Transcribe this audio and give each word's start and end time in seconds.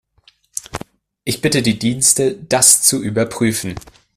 Ich 1.25 1.41
bitte 1.43 1.61
die 1.61 1.77
Dienste, 1.77 2.35
das 2.35 2.81
zu 2.81 3.03
überprüfen. 3.03 3.75